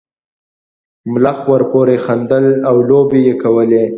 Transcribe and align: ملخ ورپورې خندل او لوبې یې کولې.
ملخ 1.11 1.37
ورپورې 1.51 1.97
خندل 2.05 2.45
او 2.69 2.75
لوبې 2.89 3.19
یې 3.27 3.33
کولې. 3.41 3.83